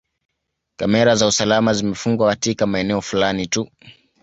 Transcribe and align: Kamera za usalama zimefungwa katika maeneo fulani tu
Kamera 0.77 1.15
za 1.15 1.27
usalama 1.27 1.73
zimefungwa 1.73 2.29
katika 2.29 2.67
maeneo 2.67 3.01
fulani 3.01 3.47
tu 3.47 3.69